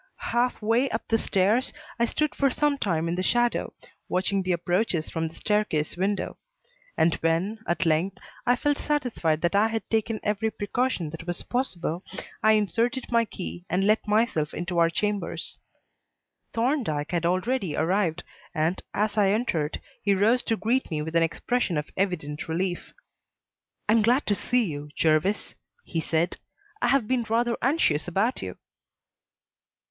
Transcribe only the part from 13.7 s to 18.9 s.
let myself into our chambers. Thorndyke had already arrived, and,